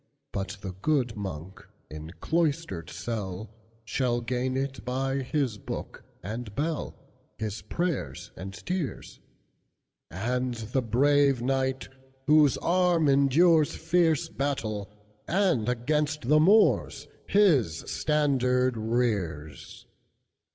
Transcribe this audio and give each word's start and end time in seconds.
"But 0.31 0.57
the 0.61 0.71
good 0.71 1.15
monk, 1.15 1.63
in 1.91 2.09
cloistered 2.19 2.89
cell, 2.89 3.51
Shall 3.85 4.19
gain 4.21 4.57
it 4.57 4.83
by 4.83 5.17
his 5.17 5.59
book 5.59 6.03
and 6.23 6.55
bell, 6.55 6.95
His 7.37 7.61
prayers 7.61 8.31
and 8.35 8.51
tears; 8.51 9.19
And 10.09 10.55
the 10.55 10.81
brave 10.81 11.43
knight, 11.43 11.87
whose 12.25 12.57
arm 12.57 13.05
enduresFierce 13.05 14.35
battle, 14.35 14.89
and 15.27 15.69
against 15.69 16.23
the 16.27 16.39
MoorsHis 16.39 17.87
standard 17.87 18.77
rears. 18.77 19.85